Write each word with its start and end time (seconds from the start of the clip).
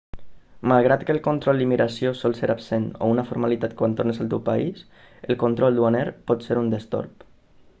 malgrat 0.69 1.01
que 1.07 1.13
el 1.15 1.19
control 1.25 1.59
d'immigració 1.61 2.13
sol 2.21 2.33
ser 2.39 2.49
absent 2.53 2.87
o 3.07 3.09
una 3.15 3.25
formalitat 3.27 3.75
quan 3.83 3.93
tornes 3.99 4.23
al 4.23 4.31
teu 4.33 4.41
país 4.49 4.83
el 5.29 5.39
control 5.45 5.79
duaner 5.81 6.03
pot 6.31 6.49
ser 6.49 6.59
un 6.65 6.73
destorb 6.77 7.27